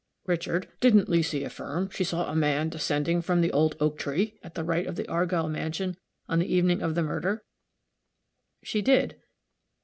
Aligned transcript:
Richard, 0.25 0.67
didn't 0.79 1.09
Leesy 1.09 1.43
affirm 1.45 1.91
she 1.91 2.03
saw 2.03 2.27
a 2.31 2.35
man 2.35 2.69
descending 2.69 3.21
from 3.21 3.39
the 3.41 3.51
old 3.51 3.75
oak 3.79 3.99
tree 3.99 4.39
at 4.41 4.55
the 4.55 4.63
right 4.63 4.87
of 4.87 4.95
the 4.95 5.07
Argyll 5.07 5.47
mansion, 5.47 5.95
on 6.27 6.39
the 6.39 6.51
evening 6.51 6.81
of 6.81 6.95
the 6.95 7.03
murder?" 7.03 7.43
"She 8.63 8.81
did." 8.81 9.17